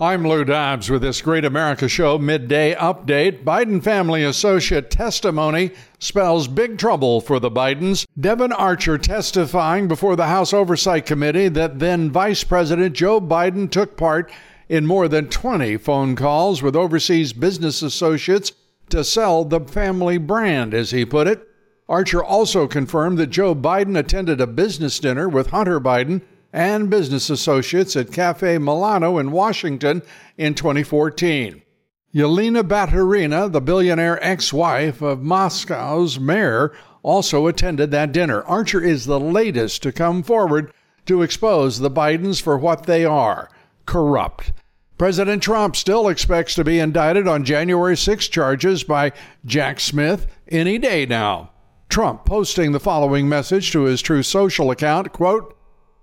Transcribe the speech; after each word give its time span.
I'm 0.00 0.24
Lou 0.24 0.44
Dobbs 0.44 0.88
with 0.88 1.02
this 1.02 1.20
Great 1.20 1.44
America 1.44 1.88
Show 1.88 2.18
midday 2.18 2.72
update. 2.76 3.42
Biden 3.42 3.82
family 3.82 4.22
associate 4.22 4.92
testimony 4.92 5.72
spells 5.98 6.46
big 6.46 6.78
trouble 6.78 7.20
for 7.20 7.40
the 7.40 7.50
Bidens. 7.50 8.06
Devon 8.16 8.52
Archer 8.52 8.96
testifying 8.96 9.88
before 9.88 10.14
the 10.14 10.28
House 10.28 10.52
Oversight 10.52 11.04
Committee 11.04 11.48
that 11.48 11.80
then 11.80 12.12
Vice 12.12 12.44
President 12.44 12.94
Joe 12.94 13.20
Biden 13.20 13.68
took 13.68 13.96
part 13.96 14.30
in 14.68 14.86
more 14.86 15.08
than 15.08 15.30
20 15.30 15.76
phone 15.78 16.14
calls 16.14 16.62
with 16.62 16.76
overseas 16.76 17.32
business 17.32 17.82
associates 17.82 18.52
to 18.90 19.02
sell 19.02 19.44
the 19.44 19.58
family 19.62 20.16
brand, 20.16 20.74
as 20.74 20.92
he 20.92 21.04
put 21.04 21.26
it. 21.26 21.44
Archer 21.88 22.22
also 22.22 22.68
confirmed 22.68 23.18
that 23.18 23.30
Joe 23.30 23.52
Biden 23.52 23.98
attended 23.98 24.40
a 24.40 24.46
business 24.46 25.00
dinner 25.00 25.28
with 25.28 25.48
Hunter 25.48 25.80
Biden 25.80 26.22
and 26.52 26.90
business 26.90 27.30
associates 27.30 27.96
at 27.96 28.12
Cafe 28.12 28.58
Milano 28.58 29.18
in 29.18 29.32
Washington 29.32 30.02
in 30.36 30.54
2014. 30.54 31.62
Yelena 32.14 32.62
Baturina, 32.62 33.52
the 33.52 33.60
billionaire 33.60 34.22
ex 34.24 34.52
wife 34.52 35.02
of 35.02 35.22
Moscow's 35.22 36.18
mayor, 36.18 36.72
also 37.02 37.46
attended 37.46 37.90
that 37.90 38.12
dinner. 38.12 38.42
Archer 38.44 38.82
is 38.82 39.04
the 39.04 39.20
latest 39.20 39.82
to 39.82 39.92
come 39.92 40.22
forward 40.22 40.72
to 41.06 41.22
expose 41.22 41.78
the 41.78 41.90
Bidens 41.90 42.40
for 42.40 42.56
what 42.56 42.84
they 42.86 43.04
are 43.04 43.50
corrupt. 43.86 44.52
President 44.98 45.42
Trump 45.42 45.76
still 45.76 46.08
expects 46.08 46.54
to 46.54 46.64
be 46.64 46.78
indicted 46.78 47.28
on 47.28 47.44
January 47.44 47.96
6 47.96 48.28
charges 48.28 48.84
by 48.84 49.12
Jack 49.44 49.80
Smith 49.80 50.26
any 50.48 50.76
day 50.76 51.06
now. 51.06 51.52
Trump 51.88 52.24
posting 52.24 52.72
the 52.72 52.80
following 52.80 53.28
message 53.28 53.70
to 53.72 53.82
his 53.82 54.02
Truth 54.02 54.26
Social 54.26 54.70
account, 54.70 55.12
quote, 55.12 55.57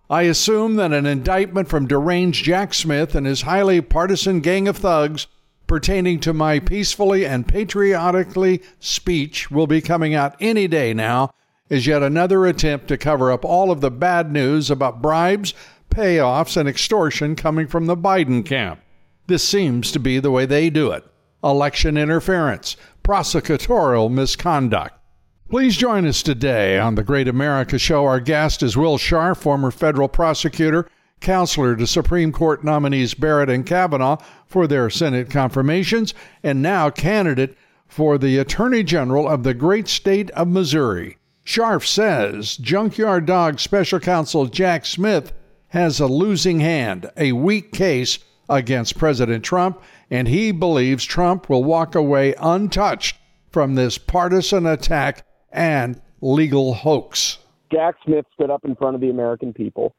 I 0.10 0.24
assume 0.24 0.76
that 0.76 0.94
an 0.94 1.06
indictment 1.06 1.68
from 1.68 1.88
deranged 1.88 2.46
Jack 2.46 2.74
Smith 2.74 3.16
and 3.16 3.26
his 3.26 3.42
highly 3.42 3.82
partisan 3.82 4.40
gang 4.40 4.68
of 4.68 4.78
thugs 4.78 5.26
pertaining 5.68 6.20
to 6.20 6.34
my 6.34 6.60
peacefully 6.60 7.26
and 7.26 7.48
patriotically 7.48 8.62
speech 8.80 9.50
will 9.50 9.66
be 9.66 9.82
coming 9.82 10.14
out 10.14 10.36
any 10.40 10.68
day 10.68 10.94
now 10.94 11.32
is 11.70 11.88
yet 11.88 12.04
another 12.04 12.46
attempt 12.46 12.88
to 12.88 12.98
cover 12.98 13.32
up 13.32 13.44
all 13.44 13.72
of 13.72 13.82
the 13.82 13.90
bad 13.90 14.32
news 14.32 14.70
about 14.70 15.02
bribes, 15.02 15.56
payoffs, 15.90 16.56
and 16.56 16.70
extortion 16.70 17.36
coming 17.36 17.66
from 17.66 17.88
the 17.88 17.98
Biden 17.98 18.46
camp. 18.46 18.80
This 19.26 19.44
seems 19.44 19.92
to 19.92 20.00
be 20.00 20.20
the 20.20 20.32
way 20.32 20.46
they 20.46 20.70
do 20.70 20.92
it 20.92 21.04
election 21.44 21.96
interference, 21.96 22.76
prosecutorial 23.04 24.12
misconduct. 24.12 25.00
Please 25.48 25.78
join 25.78 26.08
us 26.08 26.24
today 26.24 26.80
on 26.80 26.96
the 26.96 27.04
Great 27.04 27.28
America 27.28 27.78
Show. 27.78 28.04
Our 28.06 28.20
guest 28.20 28.64
is 28.64 28.76
Will 28.76 28.98
Scharf, 28.98 29.38
former 29.38 29.70
federal 29.70 30.08
prosecutor, 30.08 30.90
counselor 31.22 31.76
to 31.76 31.86
Supreme 31.86 32.32
Court 32.32 32.64
nominees 32.64 33.14
Barrett 33.14 33.52
and 33.52 33.64
Kavanaugh 33.64 34.18
for 34.48 34.66
their 34.66 34.90
Senate 34.90 35.30
confirmations, 35.30 36.16
and 36.42 36.64
now 36.64 36.90
candidate 36.90 37.56
for 37.88 38.18
the 38.18 38.40
Attorney 38.40 38.82
General 38.82 39.30
of 39.30 39.44
the 39.44 39.54
great 39.54 39.88
state 39.88 40.32
of 40.32 40.48
Missouri. 40.48 41.20
Scharf 41.46 41.86
says 41.86 42.58
Junkyard 42.58 43.28
Dog 43.28 43.60
Special 43.60 44.00
Counsel 44.00 44.48
Jack 44.48 44.84
Smith 44.84 45.32
has 45.68 46.00
a 46.00 46.08
losing 46.08 46.60
hand, 46.60 47.12
a 47.18 47.34
weak 47.34 47.72
case 47.72 48.18
against 48.50 48.98
President 48.98 49.46
Trump, 49.46 49.80
and 50.10 50.28
he 50.28 50.52
believes 50.52 51.06
Trump 51.06 51.50
will 51.50 51.64
walk 51.64 51.94
away 51.94 52.34
untouched 52.40 53.16
from 53.52 53.76
this 53.76 54.00
partisan 54.00 54.66
attack 54.66 55.24
and 55.56 56.00
legal 56.22 56.74
hoax. 56.74 57.40
Jack 57.72 57.96
Smith 58.06 58.26
stood 58.34 58.52
up 58.52 58.64
in 58.66 58.76
front 58.76 58.96
of 58.96 59.02
the 59.02 59.10
American 59.10 59.54
people 59.54 59.96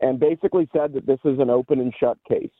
and 0.00 0.18
basically 0.18 0.68
said 0.72 0.94
that 0.94 1.06
this 1.06 1.18
is 1.24 1.38
an 1.38 1.50
open 1.50 1.80
and 1.80 1.92
shut 2.00 2.16
case, 2.26 2.50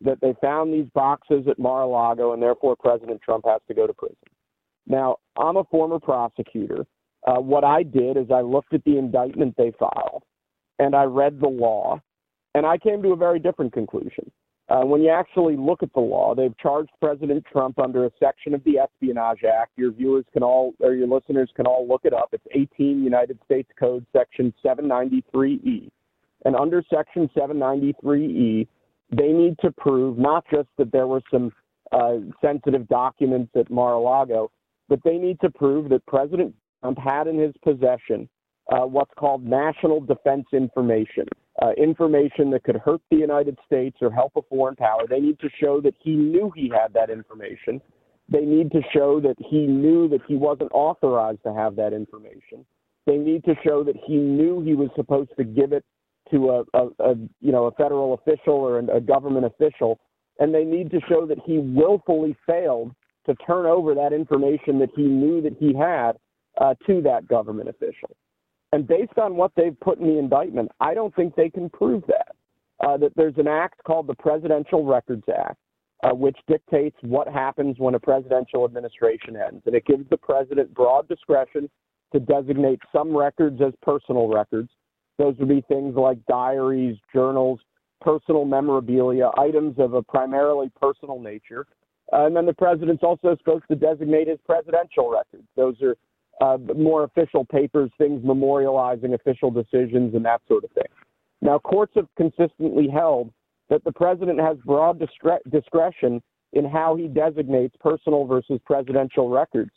that 0.00 0.20
they 0.20 0.34
found 0.40 0.72
these 0.72 0.88
boxes 0.94 1.46
at 1.48 1.58
Mar 1.58 1.82
a 1.82 1.86
Lago 1.86 2.32
and 2.32 2.42
therefore 2.42 2.74
President 2.76 3.20
Trump 3.22 3.44
has 3.46 3.60
to 3.68 3.74
go 3.74 3.86
to 3.86 3.94
prison. 3.94 4.16
Now, 4.86 5.18
I'm 5.36 5.56
a 5.56 5.64
former 5.64 6.00
prosecutor. 6.00 6.86
Uh, 7.26 7.40
what 7.40 7.62
I 7.62 7.82
did 7.82 8.16
is 8.16 8.30
I 8.32 8.40
looked 8.40 8.74
at 8.74 8.82
the 8.84 8.98
indictment 8.98 9.54
they 9.56 9.72
filed 9.78 10.24
and 10.78 10.94
I 10.94 11.04
read 11.04 11.40
the 11.40 11.48
law, 11.48 12.00
and 12.54 12.64
I 12.64 12.78
came 12.78 13.02
to 13.02 13.12
a 13.12 13.16
very 13.16 13.38
different 13.38 13.72
conclusion. 13.72 14.30
Uh, 14.68 14.82
when 14.82 15.00
you 15.00 15.08
actually 15.10 15.56
look 15.56 15.82
at 15.82 15.92
the 15.94 16.00
law, 16.00 16.34
they've 16.34 16.56
charged 16.58 16.90
President 17.00 17.42
Trump 17.50 17.78
under 17.78 18.04
a 18.04 18.10
section 18.20 18.52
of 18.52 18.62
the 18.64 18.78
Espionage 18.78 19.42
Act. 19.44 19.72
Your 19.76 19.92
viewers 19.92 20.26
can 20.32 20.42
all, 20.42 20.74
or 20.80 20.92
your 20.92 21.08
listeners 21.08 21.50
can 21.56 21.66
all 21.66 21.88
look 21.88 22.02
it 22.04 22.12
up. 22.12 22.28
It's 22.32 22.44
18 22.52 23.02
United 23.02 23.38
States 23.46 23.70
Code, 23.78 24.04
Section 24.14 24.52
793E. 24.64 25.88
And 26.44 26.54
under 26.54 26.84
Section 26.92 27.30
793E, 27.34 28.68
they 29.10 29.28
need 29.28 29.56
to 29.60 29.70
prove 29.72 30.18
not 30.18 30.44
just 30.52 30.68
that 30.76 30.92
there 30.92 31.06
were 31.06 31.22
some 31.30 31.50
uh, 31.90 32.16
sensitive 32.42 32.86
documents 32.88 33.50
at 33.56 33.70
Mar-a-Lago, 33.70 34.50
but 34.90 35.00
they 35.02 35.16
need 35.16 35.40
to 35.40 35.50
prove 35.50 35.88
that 35.88 36.04
President 36.04 36.54
Trump 36.82 36.98
had 36.98 37.26
in 37.26 37.38
his 37.38 37.54
possession 37.64 38.28
uh, 38.70 38.84
what's 38.84 39.12
called 39.18 39.42
national 39.44 40.00
defense 40.02 40.44
information 40.52 41.26
uh, 41.62 41.72
information 41.76 42.50
that 42.50 42.64
could 42.64 42.76
hurt 42.76 43.00
the 43.10 43.16
United 43.16 43.58
States 43.66 43.96
or 44.00 44.10
help 44.10 44.32
a 44.36 44.42
foreign 44.42 44.76
power. 44.76 45.06
They 45.08 45.20
need 45.20 45.38
to 45.40 45.48
show 45.60 45.80
that 45.80 45.94
he 46.00 46.14
knew 46.14 46.52
he 46.54 46.68
had 46.68 46.92
that 46.94 47.10
information. 47.10 47.80
They 48.28 48.44
need 48.44 48.70
to 48.72 48.80
show 48.92 49.20
that 49.20 49.36
he 49.38 49.66
knew 49.66 50.08
that 50.08 50.20
he 50.28 50.36
wasn't 50.36 50.70
authorized 50.72 51.42
to 51.44 51.54
have 51.54 51.76
that 51.76 51.92
information. 51.92 52.64
They 53.06 53.16
need 53.16 53.44
to 53.44 53.54
show 53.64 53.82
that 53.84 53.96
he 54.06 54.16
knew 54.16 54.60
he 54.60 54.74
was 54.74 54.90
supposed 54.94 55.30
to 55.38 55.44
give 55.44 55.72
it 55.72 55.84
to 56.30 56.50
a, 56.50 56.78
a, 56.78 56.86
a 57.00 57.14
you 57.40 57.52
know 57.52 57.66
a 57.66 57.72
federal 57.72 58.14
official 58.14 58.54
or 58.54 58.78
a 58.78 59.00
government 59.00 59.46
official, 59.46 59.98
and 60.38 60.54
they 60.54 60.64
need 60.64 60.90
to 60.90 61.00
show 61.08 61.26
that 61.26 61.38
he 61.44 61.58
willfully 61.58 62.36
failed 62.46 62.92
to 63.26 63.34
turn 63.46 63.66
over 63.66 63.94
that 63.94 64.12
information 64.12 64.78
that 64.78 64.90
he 64.94 65.02
knew 65.02 65.40
that 65.40 65.56
he 65.58 65.74
had 65.74 66.12
uh, 66.60 66.74
to 66.86 67.00
that 67.02 67.26
government 67.28 67.68
official. 67.68 68.10
And 68.72 68.86
based 68.86 69.16
on 69.18 69.36
what 69.36 69.52
they've 69.56 69.78
put 69.80 69.98
in 69.98 70.06
the 70.06 70.18
indictment, 70.18 70.70
I 70.80 70.94
don't 70.94 71.14
think 71.14 71.34
they 71.34 71.50
can 71.50 71.70
prove 71.70 72.04
that. 72.06 72.34
Uh, 72.80 72.96
that 72.96 73.12
there's 73.16 73.36
an 73.38 73.48
act 73.48 73.82
called 73.82 74.06
the 74.06 74.14
Presidential 74.14 74.84
Records 74.84 75.24
Act, 75.28 75.56
uh, 76.04 76.14
which 76.14 76.36
dictates 76.46 76.96
what 77.02 77.26
happens 77.26 77.76
when 77.78 77.96
a 77.96 77.98
presidential 77.98 78.64
administration 78.64 79.36
ends. 79.36 79.62
And 79.66 79.74
it 79.74 79.84
gives 79.84 80.08
the 80.10 80.16
president 80.16 80.72
broad 80.74 81.08
discretion 81.08 81.68
to 82.12 82.20
designate 82.20 82.78
some 82.92 83.16
records 83.16 83.60
as 83.60 83.72
personal 83.82 84.28
records. 84.28 84.70
Those 85.18 85.34
would 85.38 85.48
be 85.48 85.62
things 85.62 85.96
like 85.96 86.24
diaries, 86.26 86.96
journals, 87.12 87.58
personal 88.00 88.44
memorabilia, 88.44 89.30
items 89.36 89.74
of 89.78 89.94
a 89.94 90.02
primarily 90.02 90.70
personal 90.80 91.18
nature. 91.18 91.66
Uh, 92.12 92.26
and 92.26 92.36
then 92.36 92.46
the 92.46 92.54
president's 92.54 93.02
also 93.02 93.36
supposed 93.36 93.64
to 93.68 93.76
designate 93.76 94.28
his 94.28 94.38
presidential 94.46 95.10
records. 95.10 95.44
Those 95.56 95.74
are 95.82 95.96
uh, 96.40 96.58
more 96.76 97.04
official 97.04 97.44
papers, 97.44 97.90
things 97.98 98.22
memorializing 98.22 99.14
official 99.14 99.50
decisions 99.50 100.14
and 100.14 100.24
that 100.24 100.40
sort 100.48 100.64
of 100.64 100.70
thing. 100.72 100.84
Now, 101.40 101.58
courts 101.58 101.92
have 101.96 102.08
consistently 102.16 102.88
held 102.88 103.32
that 103.68 103.84
the 103.84 103.92
president 103.92 104.40
has 104.40 104.56
broad 104.64 104.98
discre- 104.98 105.50
discretion 105.50 106.22
in 106.52 106.64
how 106.64 106.96
he 106.96 107.06
designates 107.06 107.76
personal 107.80 108.24
versus 108.24 108.60
presidential 108.64 109.28
records. 109.28 109.70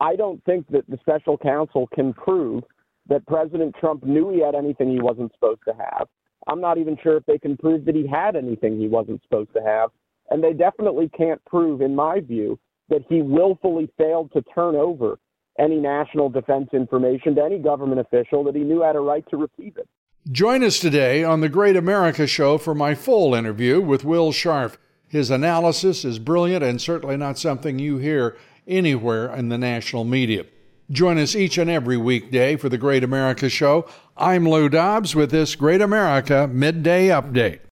I 0.00 0.16
don't 0.16 0.44
think 0.44 0.68
that 0.68 0.88
the 0.88 0.98
special 0.98 1.38
counsel 1.38 1.88
can 1.94 2.12
prove 2.12 2.62
that 3.08 3.26
President 3.26 3.74
Trump 3.78 4.04
knew 4.04 4.30
he 4.30 4.40
had 4.40 4.54
anything 4.54 4.90
he 4.90 5.00
wasn't 5.00 5.32
supposed 5.34 5.60
to 5.66 5.74
have. 5.74 6.08
I'm 6.46 6.60
not 6.60 6.78
even 6.78 6.98
sure 7.02 7.16
if 7.16 7.24
they 7.26 7.38
can 7.38 7.56
prove 7.56 7.84
that 7.84 7.94
he 7.94 8.06
had 8.06 8.36
anything 8.36 8.78
he 8.78 8.88
wasn't 8.88 9.22
supposed 9.22 9.52
to 9.54 9.62
have. 9.62 9.90
And 10.30 10.42
they 10.42 10.52
definitely 10.52 11.10
can't 11.16 11.42
prove, 11.44 11.80
in 11.80 11.94
my 11.94 12.20
view, 12.20 12.58
that 12.88 13.02
he 13.08 13.22
willfully 13.22 13.90
failed 13.96 14.30
to 14.32 14.42
turn 14.54 14.74
over 14.74 15.18
any 15.58 15.76
national 15.76 16.28
defense 16.28 16.68
information 16.72 17.34
to 17.36 17.42
any 17.42 17.58
government 17.58 18.00
official 18.00 18.44
that 18.44 18.54
he 18.54 18.62
knew 18.62 18.82
had 18.82 18.96
a 18.96 19.00
right 19.00 19.24
to 19.30 19.36
receive 19.36 19.76
it. 19.76 19.88
Join 20.30 20.64
us 20.64 20.78
today 20.78 21.22
on 21.22 21.40
the 21.40 21.48
Great 21.48 21.76
America 21.76 22.26
Show 22.26 22.58
for 22.58 22.74
my 22.74 22.94
full 22.94 23.34
interview 23.34 23.80
with 23.80 24.04
Will 24.04 24.32
Scharf. 24.32 24.76
His 25.06 25.30
analysis 25.30 26.04
is 26.04 26.18
brilliant 26.18 26.64
and 26.64 26.80
certainly 26.80 27.16
not 27.16 27.38
something 27.38 27.78
you 27.78 27.98
hear 27.98 28.36
anywhere 28.66 29.32
in 29.34 29.50
the 29.50 29.58
national 29.58 30.04
media. 30.04 30.46
Join 30.90 31.18
us 31.18 31.34
each 31.36 31.56
and 31.56 31.70
every 31.70 31.96
weekday 31.96 32.56
for 32.56 32.68
the 32.68 32.78
Great 32.78 33.04
America 33.04 33.48
Show. 33.48 33.86
I'm 34.16 34.48
Lou 34.48 34.68
Dobbs 34.68 35.14
with 35.14 35.30
this 35.30 35.54
Great 35.56 35.80
America 35.80 36.48
Midday 36.50 37.08
Update. 37.08 37.60